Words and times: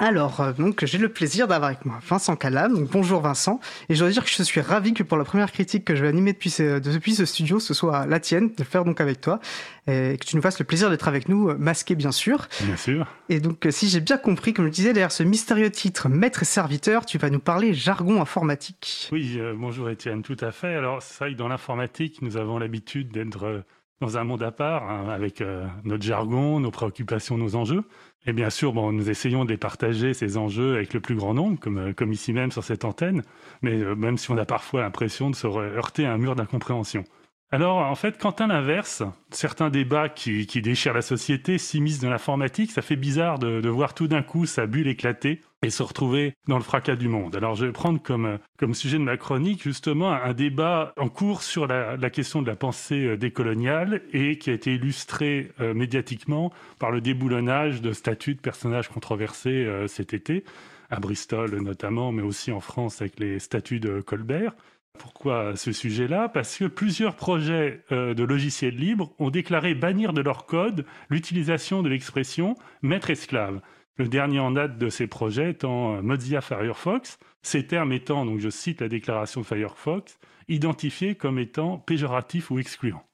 Alors, 0.00 0.40
euh, 0.40 0.52
donc, 0.54 0.82
j'ai 0.86 0.96
le 0.96 1.10
plaisir 1.10 1.46
d'avoir 1.46 1.68
avec 1.68 1.84
moi 1.84 1.98
Vincent 2.08 2.34
Calam. 2.34 2.72
Donc, 2.72 2.88
bonjour 2.88 3.20
Vincent. 3.20 3.60
Et 3.90 3.94
je 3.94 4.00
dois 4.00 4.08
dire 4.08 4.24
que 4.24 4.30
je 4.30 4.42
suis 4.42 4.62
ravi 4.62 4.94
que 4.94 5.02
pour 5.02 5.18
la 5.18 5.24
première 5.24 5.52
critique 5.52 5.84
que 5.84 5.94
je 5.94 6.00
vais 6.00 6.08
animer 6.08 6.32
depuis 6.32 6.48
ce, 6.48 6.78
depuis 6.78 7.14
ce 7.14 7.26
studio, 7.26 7.60
ce 7.60 7.74
soit 7.74 8.06
la 8.06 8.18
tienne, 8.18 8.48
de 8.48 8.54
le 8.58 8.64
faire 8.64 8.86
donc 8.86 8.98
avec 9.02 9.20
toi. 9.20 9.40
Et 9.88 10.16
que 10.18 10.24
tu 10.24 10.36
nous 10.36 10.42
fasses 10.42 10.58
le 10.58 10.64
plaisir 10.64 10.88
d'être 10.88 11.06
avec 11.06 11.28
nous, 11.28 11.50
euh, 11.50 11.56
masqué 11.58 11.96
bien 11.96 12.12
sûr. 12.12 12.48
Bien 12.62 12.78
sûr. 12.78 13.06
Et 13.28 13.40
donc, 13.40 13.66
euh, 13.66 13.70
si 13.70 13.90
j'ai 13.90 14.00
bien 14.00 14.16
compris, 14.16 14.54
comme 14.54 14.64
je 14.64 14.70
disais, 14.70 14.94
derrière 14.94 15.12
ce 15.12 15.22
mystérieux 15.22 15.70
titre 15.70 16.08
Maître 16.08 16.44
et 16.44 16.46
serviteur, 16.46 17.04
tu 17.04 17.18
vas 17.18 17.28
nous 17.28 17.38
parler 17.38 17.74
jargon 17.74 18.22
informatique. 18.22 19.10
Oui, 19.12 19.38
bonjour 19.54 19.90
Étienne, 19.90 20.22
tout 20.22 20.36
à 20.40 20.50
fait. 20.50 20.74
Alors, 20.76 21.02
c'est 21.02 21.18
vrai 21.24 21.32
que 21.34 21.38
dans 21.38 21.48
l'informatique, 21.48 22.22
nous 22.22 22.38
avons 22.38 22.58
l'habitude 22.58 23.12
d'être 23.12 23.64
dans 24.00 24.16
un 24.16 24.24
monde 24.24 24.42
à 24.42 24.50
part, 24.50 24.88
hein, 24.88 25.10
avec 25.10 25.44
notre 25.84 26.02
jargon, 26.02 26.58
nos 26.58 26.70
préoccupations, 26.70 27.36
nos 27.36 27.54
enjeux. 27.54 27.84
Et 28.26 28.32
bien 28.34 28.50
sûr, 28.50 28.72
bon, 28.74 28.92
nous 28.92 29.08
essayons 29.08 29.44
de 29.44 29.50
les 29.50 29.56
partager, 29.56 30.12
ces 30.12 30.36
enjeux, 30.36 30.74
avec 30.76 30.92
le 30.92 31.00
plus 31.00 31.14
grand 31.14 31.32
nombre, 31.32 31.58
comme, 31.58 31.78
euh, 31.78 32.12
ici 32.12 32.32
même 32.34 32.52
sur 32.52 32.64
cette 32.64 32.84
antenne, 32.84 33.22
mais 33.62 33.72
euh, 33.80 33.94
même 33.94 34.18
si 34.18 34.30
on 34.30 34.36
a 34.36 34.44
parfois 34.44 34.82
l'impression 34.82 35.30
de 35.30 35.34
se 35.34 35.46
heurter 35.46 36.04
à 36.04 36.12
un 36.12 36.18
mur 36.18 36.36
d'incompréhension. 36.36 37.04
Alors, 37.52 37.78
en 37.78 37.96
fait, 37.96 38.16
quand 38.16 38.40
à 38.40 38.46
l'inverse, 38.46 39.02
certains 39.32 39.70
débats 39.70 40.08
qui, 40.08 40.46
déchirent 40.46 40.94
la 40.94 41.02
société 41.02 41.58
s'immiscent 41.58 42.02
dans 42.02 42.10
l'informatique, 42.10 42.70
ça 42.70 42.80
fait 42.80 42.94
bizarre 42.94 43.40
de, 43.40 43.68
voir 43.68 43.92
tout 43.92 44.06
d'un 44.06 44.22
coup 44.22 44.46
sa 44.46 44.66
bulle 44.66 44.86
éclater 44.86 45.40
et 45.62 45.70
se 45.70 45.82
retrouver 45.82 46.36
dans 46.46 46.58
le 46.58 46.62
fracas 46.62 46.94
du 46.94 47.08
monde. 47.08 47.34
Alors, 47.34 47.56
je 47.56 47.66
vais 47.66 47.72
prendre 47.72 48.00
comme, 48.00 48.38
sujet 48.72 48.98
de 48.98 49.02
ma 49.02 49.16
chronique 49.16 49.64
justement 49.64 50.12
un 50.12 50.32
débat 50.32 50.94
en 50.96 51.08
cours 51.08 51.42
sur 51.42 51.66
la, 51.66 51.96
la 51.96 52.10
question 52.10 52.40
de 52.40 52.46
la 52.46 52.54
pensée 52.54 53.04
euh, 53.04 53.16
décoloniale 53.16 54.02
et 54.12 54.38
qui 54.38 54.50
a 54.50 54.52
été 54.52 54.74
illustré 54.74 55.50
euh, 55.60 55.74
médiatiquement 55.74 56.52
par 56.78 56.92
le 56.92 57.00
déboulonnage 57.00 57.82
de 57.82 57.92
statuts 57.92 58.36
de 58.36 58.40
personnages 58.40 58.88
controversés 58.88 59.64
euh, 59.64 59.88
cet 59.88 60.14
été, 60.14 60.44
à 60.88 61.00
Bristol 61.00 61.60
notamment, 61.60 62.12
mais 62.12 62.22
aussi 62.22 62.52
en 62.52 62.60
France 62.60 63.00
avec 63.00 63.18
les 63.18 63.40
statuts 63.40 63.80
de 63.80 64.00
Colbert. 64.00 64.52
Pourquoi 64.98 65.56
ce 65.56 65.72
sujet-là? 65.72 66.28
Parce 66.28 66.58
que 66.58 66.64
plusieurs 66.66 67.16
projets 67.16 67.84
euh, 67.92 68.14
de 68.14 68.24
logiciels 68.24 68.76
libres 68.76 69.12
ont 69.18 69.30
déclaré 69.30 69.74
bannir 69.74 70.12
de 70.12 70.20
leur 70.20 70.46
code 70.46 70.84
l'utilisation 71.08 71.82
de 71.82 71.88
l'expression 71.88 72.54
maître-esclave. 72.82 73.60
Le 73.96 74.08
dernier 74.08 74.40
en 74.40 74.50
date 74.50 74.78
de 74.78 74.88
ces 74.88 75.06
projets 75.06 75.50
étant 75.50 75.96
euh, 75.96 76.02
Mozilla 76.02 76.40
Firefox, 76.40 77.18
ces 77.42 77.66
termes 77.66 77.92
étant, 77.92 78.26
donc 78.26 78.40
je 78.40 78.50
cite 78.50 78.80
la 78.80 78.88
déclaration 78.88 79.40
de 79.40 79.46
Firefox, 79.46 80.18
identifiés 80.48 81.14
comme 81.14 81.38
étant 81.38 81.78
péjoratifs 81.78 82.50
ou 82.50 82.58
excluants. 82.58 83.04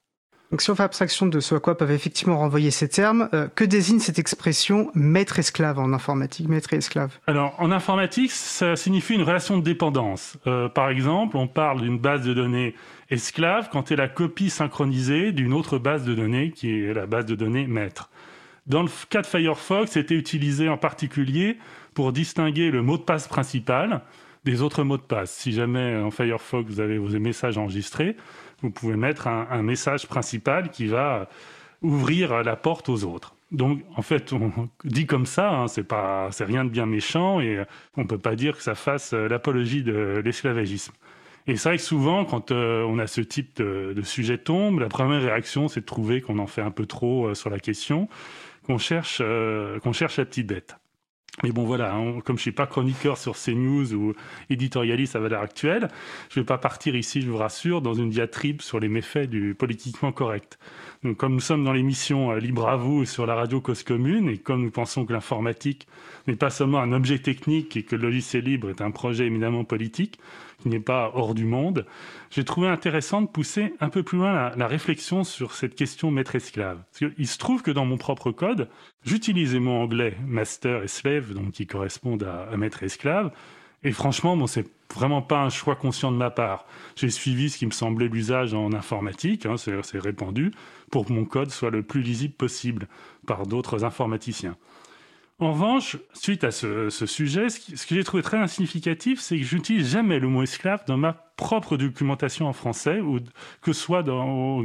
Donc 0.51 0.61
si 0.61 0.71
on 0.71 0.75
fait 0.75 0.83
abstraction 0.83 1.25
de 1.25 1.41
ce 1.41 1.55
à 1.55 1.59
quoi 1.59 1.77
peuvent 1.77 1.91
effectivement 1.91 2.37
renvoyer 2.37 2.71
ces 2.71 2.87
termes, 2.87 3.27
euh, 3.33 3.49
que 3.53 3.65
désigne 3.65 3.99
cette 3.99 4.17
expression 4.17 4.89
maître-esclave 4.95 5.77
en 5.77 5.91
informatique, 5.91 6.47
maître 6.47 6.73
et 6.73 6.77
esclave? 6.77 7.19
Alors 7.27 7.53
en 7.57 7.69
informatique, 7.71 8.31
ça 8.31 8.77
signifie 8.77 9.15
une 9.15 9.23
relation 9.23 9.57
de 9.57 9.63
dépendance. 9.63 10.37
Euh, 10.47 10.69
par 10.69 10.89
exemple, 10.89 11.35
on 11.35 11.47
parle 11.47 11.81
d'une 11.81 11.99
base 11.99 12.25
de 12.25 12.33
données 12.33 12.75
esclave 13.09 13.69
quand 13.71 13.91
elle 13.91 13.99
est 13.99 14.03
la 14.03 14.07
copie 14.07 14.49
synchronisée 14.49 15.33
d'une 15.33 15.53
autre 15.53 15.79
base 15.79 16.05
de 16.05 16.15
données 16.15 16.51
qui 16.51 16.71
est 16.71 16.93
la 16.93 17.07
base 17.07 17.25
de 17.25 17.35
données 17.35 17.67
maître. 17.67 18.09
Dans 18.67 18.83
le 18.83 18.89
cas 19.09 19.21
de 19.21 19.27
Firefox, 19.27 19.91
c'était 19.91 20.15
utilisé 20.15 20.69
en 20.69 20.77
particulier 20.77 21.57
pour 21.93 22.13
distinguer 22.13 22.71
le 22.71 22.81
mot 22.81 22.97
de 22.97 23.03
passe 23.03 23.27
principal 23.27 24.01
des 24.45 24.61
autres 24.61 24.83
mots 24.83 24.97
de 24.97 25.01
passe. 25.01 25.31
Si 25.31 25.51
jamais 25.51 25.97
en 25.97 26.11
Firefox 26.11 26.69
vous 26.69 26.79
avez 26.79 26.97
vos 26.97 27.19
messages 27.19 27.57
enregistrés, 27.57 28.15
vous 28.61 28.71
pouvez 28.71 28.95
mettre 28.95 29.27
un, 29.27 29.61
message 29.61 30.07
principal 30.07 30.71
qui 30.71 30.87
va 30.87 31.29
ouvrir 31.81 32.43
la 32.43 32.55
porte 32.55 32.89
aux 32.89 33.03
autres. 33.03 33.35
Donc, 33.51 33.81
en 33.95 34.01
fait, 34.01 34.33
on 34.33 34.69
dit 34.83 35.05
comme 35.05 35.25
ça, 35.25 35.51
hein, 35.51 35.67
c'est 35.67 35.83
pas, 35.83 36.29
c'est 36.31 36.45
rien 36.45 36.65
de 36.65 36.69
bien 36.69 36.85
méchant 36.85 37.39
et 37.39 37.63
on 37.95 38.05
peut 38.05 38.17
pas 38.17 38.35
dire 38.35 38.57
que 38.57 38.63
ça 38.63 38.75
fasse 38.75 39.13
l'apologie 39.13 39.83
de 39.83 40.21
l'esclavagisme. 40.23 40.93
Et 41.47 41.55
c'est 41.55 41.69
vrai 41.69 41.77
que 41.77 41.83
souvent, 41.83 42.25
quand 42.25 42.51
euh, 42.51 42.83
on 42.83 42.99
a 42.99 43.07
ce 43.07 43.21
type 43.21 43.61
de, 43.61 44.01
sujet 44.03 44.37
tombe, 44.37 44.79
la 44.79 44.89
première 44.89 45.21
réaction, 45.21 45.69
c'est 45.69 45.79
de 45.79 45.85
trouver 45.85 46.19
qu'on 46.19 46.39
en 46.39 46.47
fait 46.47 46.61
un 46.61 46.71
peu 46.71 46.85
trop 46.85 47.27
euh, 47.27 47.35
sur 47.35 47.49
la 47.49 47.59
question, 47.59 48.09
qu'on 48.65 48.77
cherche, 48.77 49.19
euh, 49.21 49.79
qu'on 49.79 49.93
cherche 49.93 50.17
la 50.17 50.25
petite 50.25 50.47
bête. 50.47 50.75
Mais 51.43 51.51
bon, 51.51 51.65
voilà, 51.65 51.93
hein, 51.93 52.19
comme 52.25 52.37
je 52.37 52.41
suis 52.41 52.51
pas 52.51 52.65
chroniqueur 52.65 53.15
sur 53.15 53.35
CNews 53.37 53.93
ou 53.93 54.15
éditorialiste 54.49 55.15
à 55.15 55.19
valeur 55.19 55.43
actuelle, 55.43 55.87
je 56.31 56.39
vais 56.39 56.45
pas 56.45 56.57
partir 56.57 56.95
ici, 56.95 57.21
je 57.21 57.29
vous 57.29 57.37
rassure, 57.37 57.83
dans 57.83 57.93
une 57.93 58.09
diatribe 58.09 58.61
sur 58.61 58.79
les 58.79 58.87
méfaits 58.87 59.29
du 59.29 59.53
politiquement 59.53 60.11
correct. 60.11 60.57
Donc, 61.03 61.17
comme 61.17 61.33
nous 61.33 61.39
sommes 61.39 61.63
dans 61.63 61.73
l'émission 61.73 62.31
euh, 62.31 62.39
Libre 62.39 62.67
à 62.67 62.75
vous 62.75 63.05
sur 63.05 63.27
la 63.27 63.35
radio 63.35 63.61
Cause 63.61 63.83
Commune, 63.83 64.29
et 64.29 64.39
comme 64.39 64.63
nous 64.63 64.71
pensons 64.71 65.05
que 65.05 65.13
l'informatique 65.13 65.87
n'est 66.25 66.35
pas 66.35 66.49
seulement 66.49 66.79
un 66.79 66.91
objet 66.91 67.19
technique 67.19 67.77
et 67.77 67.83
que 67.83 67.95
le 67.95 68.01
logiciel 68.01 68.43
libre 68.43 68.71
est 68.71 68.81
un 68.81 68.89
projet 68.89 69.27
éminemment 69.27 69.63
politique, 69.63 70.17
n'est 70.67 70.79
pas 70.79 71.11
hors 71.13 71.33
du 71.33 71.45
monde, 71.45 71.85
j'ai 72.29 72.43
trouvé 72.43 72.67
intéressant 72.67 73.21
de 73.21 73.27
pousser 73.27 73.73
un 73.79 73.89
peu 73.89 74.03
plus 74.03 74.17
loin 74.17 74.51
la, 74.55 74.67
réflexion 74.67 75.23
sur 75.23 75.53
cette 75.53 75.75
question 75.75 76.11
maître-esclave. 76.11 76.79
Il 77.17 77.27
se 77.27 77.37
trouve 77.37 77.61
que 77.61 77.71
dans 77.71 77.85
mon 77.85 77.97
propre 77.97 78.31
code, 78.31 78.69
j'utilise 79.03 79.53
les 79.53 79.59
mots 79.59 79.81
anglais 79.81 80.17
master 80.25 80.83
et 80.83 80.87
slave, 80.87 81.33
donc 81.33 81.51
qui 81.51 81.67
correspondent 81.67 82.23
à, 82.23 82.43
à 82.51 82.57
maître-esclave, 82.57 83.31
et 83.83 83.91
franchement, 83.91 84.35
bon, 84.35 84.47
c'est 84.47 84.65
vraiment 84.93 85.21
pas 85.21 85.41
un 85.43 85.49
choix 85.49 85.75
conscient 85.75 86.11
de 86.11 86.17
ma 86.17 86.31
part. 86.31 86.65
J'ai 86.95 87.09
suivi 87.09 87.49
ce 87.49 87.57
qui 87.57 87.65
me 87.65 87.71
semblait 87.71 88.07
l'usage 88.07 88.53
en 88.53 88.73
informatique, 88.73 89.45
hein, 89.45 89.55
c'est 89.57 89.99
répandu, 89.99 90.51
pour 90.91 91.05
que 91.05 91.13
mon 91.13 91.25
code 91.25 91.51
soit 91.51 91.69
le 91.69 91.83
plus 91.83 92.01
lisible 92.01 92.33
possible 92.33 92.87
par 93.25 93.45
d'autres 93.45 93.83
informaticiens. 93.83 94.57
En 95.39 95.51
revanche, 95.51 95.97
suite 96.13 96.43
à 96.43 96.49
ce, 96.49 96.89
sujet, 96.89 97.49
ce, 97.49 97.85
que 97.85 97.93
j'ai 97.93 98.03
trouvé 98.03 98.23
très 98.23 98.37
insignificatif, 98.37 99.19
c'est 99.19 99.37
que 99.37 99.43
j'utilise 99.43 99.91
jamais 99.91 100.17
le 100.17 100.27
mot 100.27 100.41
esclave 100.41 100.83
dans 100.87 100.97
ma 100.97 101.13
propre 101.13 101.77
documentation 101.77 102.47
en 102.47 102.53
français, 102.53 103.01
ou 103.01 103.19
que 103.61 103.71
ce 103.71 103.79
soit 103.79 104.03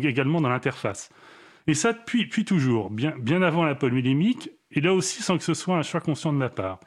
également 0.03 0.41
dans 0.41 0.49
l'interface. 0.49 1.10
Et 1.66 1.75
ça 1.75 1.93
depuis, 1.93 2.44
toujours, 2.47 2.91
bien, 2.91 3.12
bien 3.19 3.43
avant 3.43 3.65
la 3.65 3.75
polémique, 3.75 4.50
et 4.71 4.81
là 4.81 4.94
aussi 4.94 5.22
sans 5.22 5.37
que 5.37 5.44
ce 5.44 5.53
soit 5.53 5.77
un 5.77 5.83
choix 5.83 6.00
conscient 6.00 6.33
de 6.33 6.38
ma 6.38 6.49
part. 6.49 6.81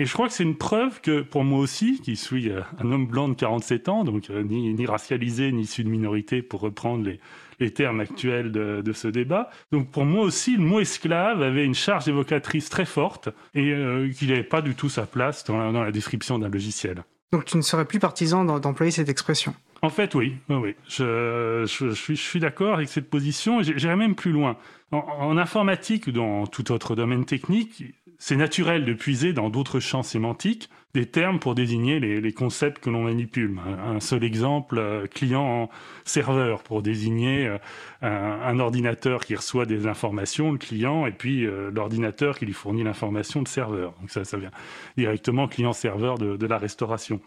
Et 0.00 0.06
je 0.06 0.12
crois 0.12 0.28
que 0.28 0.32
c'est 0.32 0.44
une 0.44 0.56
preuve 0.56 1.00
que, 1.00 1.22
pour 1.22 1.42
moi 1.42 1.58
aussi, 1.58 2.00
qui 2.00 2.14
suis 2.14 2.50
euh, 2.50 2.60
un 2.78 2.92
homme 2.92 3.06
blanc 3.06 3.28
de 3.28 3.34
47 3.34 3.88
ans, 3.88 4.04
donc 4.04 4.30
euh, 4.30 4.42
ni, 4.44 4.72
ni 4.72 4.86
racialisé, 4.86 5.50
ni 5.50 5.62
issu 5.62 5.82
de 5.82 5.88
minorité, 5.88 6.40
pour 6.40 6.60
reprendre 6.60 7.04
les, 7.04 7.18
les 7.58 7.72
termes 7.72 7.98
actuels 7.98 8.52
de, 8.52 8.80
de, 8.80 8.92
ce 8.92 9.08
débat. 9.08 9.50
Donc 9.72 9.90
pour 9.90 10.04
moi 10.04 10.24
aussi, 10.24 10.56
le 10.56 10.62
mot 10.62 10.78
esclave 10.78 11.42
avait 11.42 11.64
une 11.64 11.74
charge 11.74 12.06
évocatrice 12.06 12.68
très 12.70 12.84
forte 12.84 13.28
et 13.54 13.72
euh, 13.72 14.08
qu'il 14.12 14.28
n'avait 14.28 14.44
pas 14.44 14.62
du 14.62 14.76
tout 14.76 14.88
sa 14.88 15.04
place 15.04 15.42
dans 15.44 15.58
la, 15.58 15.72
dans 15.72 15.82
la 15.82 15.90
description 15.90 16.38
d'un 16.38 16.48
logiciel. 16.48 17.02
Donc 17.32 17.44
tu 17.44 17.56
ne 17.56 17.62
serais 17.62 17.84
plus 17.84 17.98
partisan 17.98 18.44
d'employer 18.44 18.92
cette 18.92 19.08
expression? 19.08 19.52
En 19.82 19.90
fait, 19.90 20.14
oui. 20.14 20.36
oui, 20.48 20.74
Je, 20.88 21.64
je, 21.66 21.88
je 21.90 21.94
suis, 21.94 22.16
je 22.16 22.22
suis 22.22 22.40
d'accord 22.40 22.74
avec 22.74 22.88
cette 22.88 23.10
position. 23.10 23.62
J'irais 23.62 23.96
même 23.96 24.14
plus 24.14 24.32
loin. 24.32 24.56
En, 24.92 24.98
en 24.98 25.36
informatique 25.36 26.06
ou 26.06 26.12
dans 26.12 26.46
tout 26.46 26.72
autre 26.72 26.96
domaine 26.96 27.24
technique, 27.24 27.84
c'est 28.18 28.36
naturel 28.36 28.84
de 28.84 28.92
puiser 28.92 29.32
dans 29.32 29.48
d'autres 29.48 29.78
champs 29.78 30.02
sémantiques 30.02 30.68
des 30.92 31.06
termes 31.06 31.38
pour 31.38 31.54
désigner 31.54 32.00
les, 32.00 32.32
concepts 32.32 32.82
que 32.82 32.90
l'on 32.90 33.04
manipule. 33.04 33.56
Un 33.84 34.00
seul 34.00 34.24
exemple, 34.24 34.78
euh, 34.78 35.06
client-serveur, 35.06 36.62
pour 36.62 36.82
désigner 36.82 37.46
euh, 37.46 37.58
un, 38.02 38.58
ordinateur 38.58 39.24
qui 39.24 39.36
reçoit 39.36 39.66
des 39.66 39.86
informations, 39.86 40.50
le 40.50 40.58
client, 40.58 41.06
et 41.06 41.12
puis 41.12 41.46
euh, 41.46 41.70
l'ordinateur 41.72 42.38
qui 42.38 42.46
lui 42.46 42.54
fournit 42.54 42.82
l'information, 42.82 43.40
le 43.40 43.46
serveur. 43.46 43.94
Donc 44.00 44.10
ça, 44.10 44.24
ça 44.24 44.36
vient 44.36 44.50
directement 44.96 45.46
client-serveur 45.46 46.18
de, 46.18 46.46
la 46.46 46.58
restauration. 46.58 47.20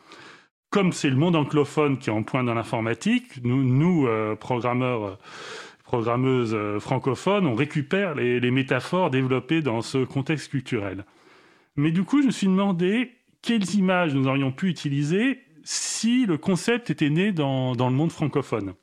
Comme 0.71 0.91
c'est 0.91 1.09
le 1.09 1.15
monde 1.15 1.35
anglophone 1.35 1.99
qui 1.99 2.09
est 2.09 2.13
en 2.13 2.23
point 2.23 2.43
dans 2.43 2.53
l'informatique, 2.53 3.43
nous, 3.43 3.63
nous 3.63 4.07
programmeurs 4.37 5.19
programmeuse 5.91 6.53
euh, 6.53 6.79
francophone, 6.79 7.45
on 7.45 7.53
récupère 7.53 8.15
les, 8.15 8.49
métaphores 8.49 9.09
développées 9.09 9.61
dans 9.61 9.81
ce 9.81 10.05
contexte 10.05 10.49
culturel. 10.49 11.03
Mais 11.75 11.91
du 11.91 12.03
coup, 12.03 12.21
je 12.21 12.27
me 12.27 12.31
suis 12.31 12.47
demandé 12.47 13.11
quelles 13.41 13.75
images 13.75 14.13
nous 14.13 14.25
aurions 14.25 14.53
pu 14.53 14.69
utiliser 14.69 15.41
si 15.65 16.25
le 16.25 16.37
concept 16.37 16.89
était 16.89 17.09
né 17.09 17.33
dans, 17.33 17.75
dans 17.75 17.89
le 17.89 17.95
monde 17.95 18.11
francophone. 18.11 18.73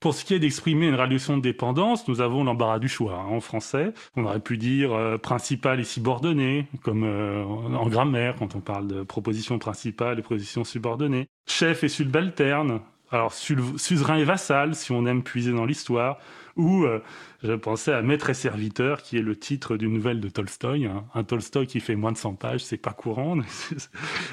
Pour 0.00 0.14
ce 0.14 0.24
qui 0.24 0.34
est 0.34 0.40
d'exprimer 0.40 0.88
une 0.88 0.96
radiation 0.96 1.36
de 1.36 1.42
dépendance, 1.42 2.08
nous 2.08 2.20
avons 2.20 2.42
l'embarras 2.42 2.80
du 2.80 2.88
choix. 2.88 3.20
Hein, 3.20 3.28
en 3.28 3.40
français, 3.40 3.92
on 4.16 4.24
aurait 4.24 4.40
pu 4.40 4.56
dire 4.56 4.92
euh, 4.92 5.18
principal 5.18 5.78
et 5.78 5.84
subordonné, 5.84 6.66
comme 6.82 7.04
euh, 7.04 7.44
en 7.44 7.88
grammaire, 7.88 8.34
quand 8.36 8.56
on 8.56 8.60
parle 8.60 8.88
de 8.88 9.02
proposition 9.04 9.60
principale 9.60 10.18
et 10.18 10.22
proposition 10.22 10.64
subordonnée. 10.64 11.28
Chef 11.46 11.84
et 11.84 11.88
subalterne, 11.88 12.80
alors 13.10 13.32
suzerain 13.32 14.16
et 14.16 14.24
vassal, 14.24 14.74
si 14.74 14.92
on 14.92 15.06
aime 15.06 15.22
puiser 15.22 15.52
dans 15.52 15.64
l'histoire, 15.64 16.18
ou 16.56 16.84
euh, 16.84 17.00
je 17.42 17.52
pensais 17.52 17.92
à 17.92 18.02
Maître 18.02 18.30
et 18.30 18.34
serviteur, 18.34 19.02
qui 19.02 19.16
est 19.16 19.22
le 19.22 19.36
titre 19.36 19.76
d'une 19.76 19.92
nouvelle 19.92 20.20
de 20.20 20.28
Tolstoï. 20.28 20.86
Hein. 20.86 21.04
Un 21.14 21.24
Tolstoï 21.24 21.66
qui 21.66 21.80
fait 21.80 21.96
moins 21.96 22.12
de 22.12 22.18
100 22.18 22.34
pages, 22.34 22.64
c'est 22.64 22.76
pas 22.76 22.92
courant, 22.92 23.36
c'est 23.48 23.90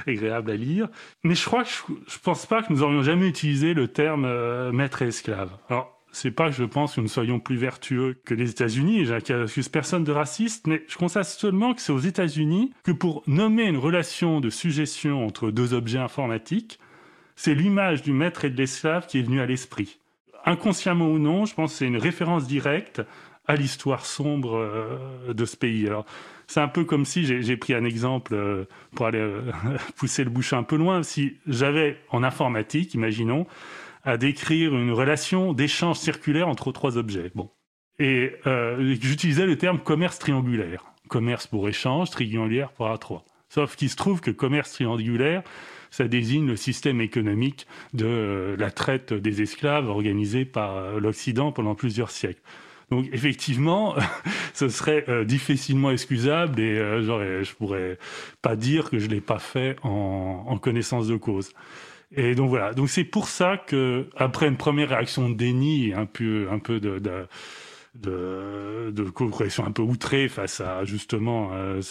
agréable 0.07 0.51
à 0.51 0.55
lire. 0.55 0.89
Mais 1.23 1.35
je 1.35 1.45
crois 1.45 1.63
que 1.63 1.69
je, 1.69 2.17
pense 2.19 2.45
pas 2.45 2.61
que 2.63 2.71
nous 2.71 2.83
aurions 2.83 3.01
jamais 3.01 3.27
utilisé 3.27 3.73
le 3.73 3.87
terme 3.87 4.25
euh, 4.25 4.71
maître 4.71 5.01
et 5.01 5.07
esclave. 5.07 5.49
Alors 5.69 5.99
C'est 6.11 6.31
pas 6.31 6.49
que 6.49 6.55
je 6.55 6.63
pense 6.63 6.95
que 6.95 7.01
nous 7.01 7.07
soyons 7.07 7.39
plus 7.39 7.57
vertueux 7.57 8.19
que 8.25 8.33
les 8.33 8.49
États-Unis, 8.49 9.05
j'accuse 9.05 9.69
personne 9.69 10.03
de 10.03 10.11
raciste, 10.11 10.67
mais 10.67 10.83
je 10.87 10.97
constate 10.97 11.25
seulement 11.25 11.73
que 11.73 11.81
c'est 11.81 11.93
aux 11.93 11.99
États-Unis 11.99 12.73
que 12.83 12.91
pour 12.91 13.23
nommer 13.27 13.65
une 13.65 13.77
relation 13.77 14.39
de 14.39 14.49
suggestion 14.49 15.25
entre 15.25 15.51
deux 15.51 15.73
objets 15.73 15.99
informatiques, 15.99 16.79
c'est 17.37 17.53
l'image 17.53 18.01
du 18.01 18.11
maître 18.11 18.43
et 18.43 18.49
de 18.49 18.57
l'esclave 18.57 19.07
qui 19.07 19.19
est 19.19 19.21
venue 19.21 19.39
à 19.39 19.45
l'esprit. 19.45 19.99
Inconsciemment 20.43 21.07
ou 21.07 21.19
non, 21.19 21.45
je 21.45 21.53
pense 21.53 21.71
que 21.71 21.77
c'est 21.77 21.85
une 21.85 21.97
référence 21.97 22.47
directe 22.47 23.01
à 23.47 23.55
l'histoire 23.55 24.05
sombre 24.05 24.57
euh, 24.57 25.33
de 25.33 25.45
ce 25.45 25.55
pays. 25.55 25.87
Alors, 25.87 26.05
c'est 26.47 26.59
un 26.59 26.67
peu 26.67 26.83
comme 26.83 27.05
si 27.05 27.25
j'ai 27.25 27.57
pris 27.57 27.73
un 27.73 27.85
exemple 27.85 28.33
euh, 28.33 28.65
pour 28.95 29.05
aller 29.05 29.19
euh, 29.19 29.41
pousser 29.97 30.23
le 30.23 30.29
bouchon 30.29 30.57
un 30.57 30.63
peu 30.63 30.77
loin. 30.77 31.03
Si 31.03 31.37
j'avais 31.47 31.97
en 32.09 32.23
informatique, 32.23 32.93
imaginons, 32.95 33.45
à 34.03 34.17
décrire 34.17 34.75
une 34.75 34.91
relation 34.91 35.53
d'échange 35.53 35.97
circulaire 35.97 36.47
entre 36.47 36.71
trois 36.71 36.97
objets. 36.97 37.31
Bon. 37.35 37.51
Et 37.99 38.33
j'utilisais 39.01 39.47
le 39.47 39.57
terme 39.57 39.79
commerce 39.79 40.19
triangulaire. 40.19 40.85
Commerce 41.07 41.47
pour 41.47 41.67
échange, 41.67 42.11
triangulaire 42.11 42.71
pour 42.71 42.87
A3. 42.87 43.23
Sauf 43.49 43.75
qu'il 43.75 43.89
se 43.89 43.95
trouve 43.95 44.21
que 44.21 44.29
commerce 44.29 44.71
triangulaire, 44.73 45.41
ça 45.91 46.07
désigne 46.07 46.47
le 46.47 46.55
système 46.55 47.01
économique 47.01 47.67
de 47.93 48.55
la 48.57 48.71
traite 48.71 49.13
des 49.13 49.41
esclaves 49.41 49.89
organisé 49.89 50.45
par 50.45 50.99
l'Occident 50.99 51.51
pendant 51.51 51.75
plusieurs 51.75 52.11
siècles. 52.11 52.41
Donc 52.89 53.07
effectivement, 53.11 53.95
ce 54.53 54.69
serait 54.69 55.05
euh, 55.09 55.25
difficilement 55.25 55.91
excusable 55.91 56.59
et 56.59 56.77
euh, 56.77 57.43
je 57.43 57.53
pourrais 57.53 57.97
pas 58.41 58.55
dire 58.55 58.89
que 58.89 58.99
je 58.99 59.07
l'ai 59.07 59.21
pas 59.21 59.39
fait 59.39 59.75
en, 59.83 60.57
connaissance 60.57 61.07
de 61.07 61.17
cause. 61.17 61.51
Et 62.15 62.35
donc 62.35 62.49
voilà. 62.49 62.73
Donc 62.73 62.89
c'est 62.89 63.03
pour 63.03 63.27
ça 63.27 63.57
que 63.57 64.09
après 64.15 64.47
une 64.47 64.55
première 64.55 64.89
réaction 64.89 65.29
de 65.29 65.35
déni, 65.35 65.93
un 65.93 66.05
peu, 66.05 66.47
un 66.49 66.59
peu 66.59 66.79
de, 66.79 66.99
de 66.99 67.27
de, 68.01 68.91
de 68.91 69.61
un 69.61 69.71
peu 69.71 69.81
outrée 69.81 70.27
face 70.27 70.61
à 70.61 70.85
justement 70.85 71.49
euh, 71.53 71.81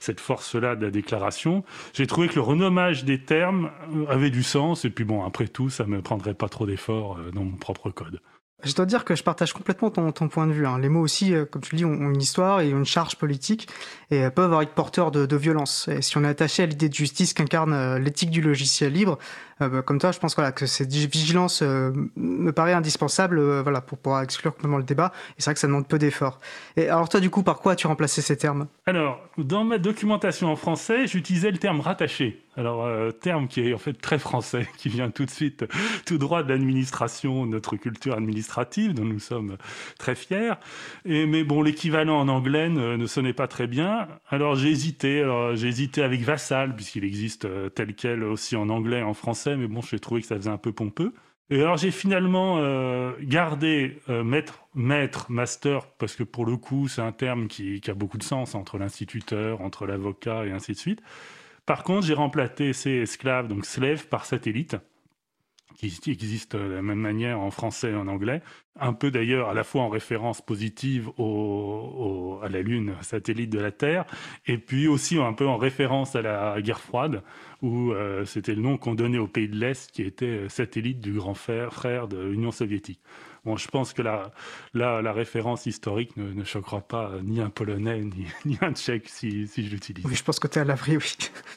cette 0.00 0.20
force-là 0.20 0.76
de 0.76 0.84
la 0.84 0.90
déclaration. 0.90 1.64
J'ai 1.92 2.06
trouvé 2.06 2.28
que 2.28 2.34
le 2.34 2.42
renommage 2.42 3.04
des 3.04 3.22
termes 3.22 3.70
avait 4.08 4.30
du 4.30 4.42
sens, 4.42 4.84
et 4.84 4.90
puis 4.90 5.04
bon, 5.04 5.24
après 5.24 5.48
tout, 5.48 5.70
ça 5.70 5.84
me 5.84 6.02
prendrait 6.02 6.34
pas 6.34 6.48
trop 6.48 6.66
d'efforts 6.66 7.18
dans 7.32 7.44
mon 7.44 7.56
propre 7.56 7.90
code. 7.90 8.20
Je 8.64 8.74
dois 8.74 8.86
dire 8.86 9.04
que 9.04 9.16
je 9.16 9.24
partage 9.24 9.52
complètement 9.52 9.90
ton, 9.90 10.12
ton 10.12 10.28
point 10.28 10.46
de 10.46 10.52
vue. 10.52 10.66
Hein. 10.66 10.78
Les 10.78 10.88
mots 10.88 11.00
aussi, 11.00 11.34
euh, 11.34 11.44
comme 11.44 11.62
tu 11.62 11.74
le 11.74 11.78
dis, 11.78 11.84
ont, 11.84 11.94
une 11.94 12.22
histoire 12.22 12.60
et 12.60 12.70
une 12.70 12.84
charge 12.84 13.16
politique 13.16 13.68
et 14.10 14.30
peuvent 14.30 14.56
être 14.62 14.74
porteurs 14.74 15.10
de, 15.10 15.26
de 15.26 15.36
violence. 15.36 15.88
Et 15.88 16.00
si 16.00 16.16
on 16.16 16.22
est 16.22 16.28
attaché 16.28 16.62
à 16.62 16.66
l'idée 16.66 16.88
de 16.88 16.94
justice 16.94 17.34
qu'incarne 17.34 17.72
euh, 17.72 17.98
l'éthique 17.98 18.30
du 18.30 18.40
logiciel 18.40 18.92
libre, 18.92 19.18
euh, 19.18 19.51
comme 19.84 19.98
toi, 19.98 20.12
je 20.12 20.18
pense 20.18 20.34
voilà, 20.34 20.52
que 20.52 20.66
cette 20.66 20.92
vigilance 20.92 21.62
me 21.62 22.50
paraît 22.50 22.72
indispensable 22.72 23.40
voilà, 23.60 23.80
pour 23.80 23.98
pouvoir 23.98 24.22
exclure 24.22 24.52
complètement 24.52 24.78
le 24.78 24.84
débat. 24.84 25.12
Et 25.30 25.34
c'est 25.38 25.46
vrai 25.46 25.54
que 25.54 25.60
ça 25.60 25.66
demande 25.66 25.88
peu 25.88 25.98
d'efforts. 25.98 26.40
Et 26.76 26.88
alors 26.88 27.08
toi, 27.08 27.20
du 27.20 27.30
coup, 27.30 27.42
par 27.42 27.60
quoi 27.60 27.72
as-tu 27.72 27.86
remplacé 27.86 28.22
ces 28.22 28.36
termes? 28.36 28.66
Alors, 28.86 29.20
dans 29.38 29.64
ma 29.64 29.78
documentation 29.78 30.48
en 30.48 30.56
français, 30.56 31.06
j'utilisais 31.06 31.50
le 31.50 31.58
terme 31.58 31.80
rattaché. 31.80 32.42
Alors, 32.56 32.84
euh, 32.84 33.10
terme 33.12 33.48
qui 33.48 33.62
est 33.62 33.72
en 33.72 33.78
fait 33.78 33.94
très 33.94 34.18
français, 34.18 34.68
qui 34.76 34.90
vient 34.90 35.10
tout 35.10 35.24
de 35.24 35.30
suite, 35.30 35.64
tout 36.04 36.18
droit 36.18 36.42
de 36.42 36.50
l'administration, 36.50 37.46
notre 37.46 37.76
culture 37.76 38.14
administrative, 38.14 38.92
dont 38.92 39.04
nous 39.04 39.20
sommes 39.20 39.56
très 39.98 40.14
fiers. 40.14 40.54
Et, 41.06 41.24
mais 41.26 41.44
bon, 41.44 41.62
l'équivalent 41.62 42.20
en 42.20 42.28
anglais 42.28 42.68
ne, 42.68 43.06
sonnait 43.06 43.32
pas 43.32 43.48
très 43.48 43.66
bien. 43.66 44.06
Alors, 44.28 44.54
j'ai 44.54 44.68
hésité. 44.68 45.24
j'ai 45.54 45.68
hésité 45.68 46.02
avec 46.02 46.20
vassal, 46.22 46.76
puisqu'il 46.76 47.04
existe 47.04 47.46
euh, 47.46 47.70
tel 47.70 47.94
quel 47.94 48.22
aussi 48.22 48.54
en 48.56 48.68
anglais 48.68 49.02
en 49.02 49.14
français, 49.14 49.51
mais 49.56 49.68
bon, 49.68 49.80
j'ai 49.80 49.98
trouvé 49.98 50.20
que 50.20 50.26
ça 50.26 50.36
faisait 50.36 50.50
un 50.50 50.58
peu 50.58 50.72
pompeux. 50.72 51.12
Et 51.50 51.60
alors 51.60 51.76
j'ai 51.76 51.90
finalement 51.90 52.58
euh, 52.58 53.12
gardé 53.20 54.00
maître, 54.08 54.64
maître, 54.74 55.30
master, 55.30 55.86
parce 55.98 56.16
que 56.16 56.22
pour 56.22 56.46
le 56.46 56.56
coup 56.56 56.88
c'est 56.88 57.02
un 57.02 57.12
terme 57.12 57.46
qui, 57.48 57.80
a 57.88 57.94
beaucoup 57.94 58.16
de 58.16 58.22
sens 58.22 58.54
entre 58.54 58.78
l'instituteur, 58.78 59.60
entre 59.60 59.86
l'avocat 59.86 60.46
et 60.46 60.52
ainsi 60.52 60.72
de 60.72 60.78
suite. 60.78 61.02
Par 61.66 61.84
contre, 61.84 62.06
j'ai 62.06 62.14
remplacé 62.14 62.72
ces 62.72 62.90
esclaves, 63.02 63.48
donc 63.48 63.66
slave, 63.66 64.08
par 64.08 64.24
satellite, 64.24 64.76
qui 65.76 66.10
existe 66.10 66.56
de 66.56 66.74
la 66.74 66.82
même 66.82 66.98
manière 66.98 67.40
en 67.40 67.50
français 67.50 67.90
et 67.90 67.94
en 67.94 68.06
anglais. 68.06 68.42
Un 68.78 68.92
peu 68.92 69.10
d'ailleurs 69.10 69.48
à 69.48 69.54
la 69.54 69.64
fois 69.64 69.82
en 69.82 69.88
référence 69.88 70.40
positive 70.40 71.10
à 72.42 72.48
la 72.48 72.62
Lune, 72.62 72.94
satellite 73.00 73.50
de 73.50 73.58
la 73.58 73.70
Terre, 73.70 74.04
et 74.46 74.58
puis 74.58 74.88
aussi 74.88 75.18
un 75.18 75.32
peu 75.32 75.46
en 75.46 75.56
référence 75.56 76.16
à 76.16 76.22
la 76.22 76.60
guerre 76.60 76.80
froide, 76.80 77.22
où 77.62 77.92
euh, 77.92 78.24
c'était 78.24 78.54
le 78.54 78.62
nom 78.62 78.76
qu'on 78.76 78.94
donnait 78.94 79.18
aux 79.18 79.28
pays 79.28 79.48
de 79.48 79.56
l'Est, 79.56 79.90
qui 79.92 80.02
était 80.02 80.48
satellite 80.48 81.00
du 81.00 81.12
grand 81.12 81.34
frère 81.34 82.08
de 82.08 82.18
l'Union 82.18 82.50
soviétique. 82.50 83.00
Bon, 83.44 83.56
je 83.56 83.66
pense 83.66 83.92
que 83.92 84.02
la, 84.02 84.30
la, 84.72 85.02
la 85.02 85.12
référence 85.12 85.66
historique 85.66 86.16
ne, 86.16 86.32
ne, 86.32 86.44
choquera 86.44 86.80
pas 86.80 87.10
ni 87.24 87.40
un 87.40 87.50
Polonais 87.50 88.00
ni, 88.00 88.26
ni 88.44 88.56
un 88.60 88.72
Tchèque 88.72 89.08
si, 89.08 89.48
si 89.48 89.66
je 89.66 89.70
l'utilise. 89.70 90.04
Oui, 90.06 90.14
je 90.14 90.22
pense 90.22 90.38
que 90.38 90.46
tu 90.46 90.58
es 90.58 90.62
à 90.62 90.64
l'abri, 90.64 90.96
oui. 90.96 91.16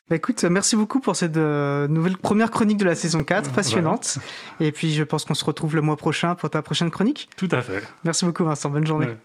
Bah, 0.10 0.16
écoute, 0.16 0.44
merci 0.46 0.76
beaucoup 0.76 1.00
pour 1.00 1.16
cette 1.16 1.38
euh, 1.38 1.88
nouvelle 1.88 2.18
première 2.18 2.50
chronique 2.50 2.78
de 2.78 2.86
la 2.86 2.96
saison 2.96 3.24
4, 3.24 3.52
passionnante. 3.52 4.18
Et 4.60 4.72
puis, 4.72 4.94
je 4.94 5.04
pense 5.04 5.26
qu'on 5.26 5.36
se 5.36 5.46
retrouve 5.46 5.76
le 5.76 5.82
mois 5.82 5.96
prochain 5.96 6.34
pour 6.34 6.50
ta 6.50 6.64
prochaine 6.64 6.90
chronique. 6.90 7.30
Tout 7.38 7.50
à 7.52 7.62
fait. 7.62 7.84
Merci 8.04 8.26
beaucoup, 8.26 8.44
Vincent. 8.44 8.72
Bonne 8.72 8.88
journée. 8.88 9.16